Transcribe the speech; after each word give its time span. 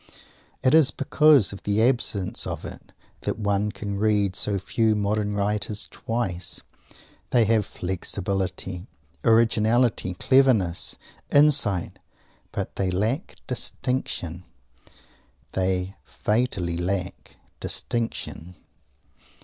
_It 0.67 0.73
is 0.73 0.89
because 0.89 1.53
of 1.53 1.61
the 1.61 1.83
absence 1.83 2.47
of 2.47 2.65
it 2.65 2.91
that 3.19 3.37
one 3.37 3.71
can 3.71 3.99
read 3.99 4.35
so 4.35 4.57
few 4.57 4.95
modern 4.95 5.35
writers 5.35 5.87
twice! 5.91 6.63
They 7.29 7.45
have 7.45 7.67
flexibility, 7.67 8.87
originality, 9.23 10.15
cleverness, 10.15 10.97
insight 11.31 11.99
but 12.51 12.77
they 12.77 12.89
lack 12.89 13.35
distinction 13.45 14.43
they 15.51 15.93
fatally 16.03 16.77
lack 16.77 17.35
distinction. 17.59 18.55